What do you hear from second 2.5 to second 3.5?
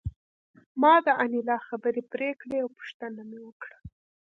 او پوښتنه مې